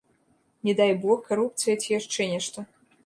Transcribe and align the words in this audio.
Не 0.69 0.73
дай 0.79 0.93
бог 1.03 1.19
карупцыя 1.27 1.75
ці 1.85 1.93
яшчэ 1.99 2.21
нешта. 2.33 2.59